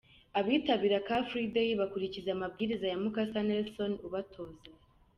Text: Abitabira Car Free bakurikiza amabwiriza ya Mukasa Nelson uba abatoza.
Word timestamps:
Abitabira 0.39 1.05
Car 1.07 1.21
Free 1.29 1.77
bakurikiza 1.79 2.29
amabwiriza 2.33 2.85
ya 2.89 2.97
Mukasa 3.01 3.39
Nelson 3.47 3.91
uba 4.05 4.07
abatoza. 4.09 4.67